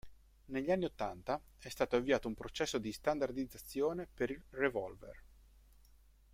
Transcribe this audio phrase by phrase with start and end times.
[0.45, 5.23] Negli anni ottanta, è stato avviato un processo di standardizzazione per il revolver.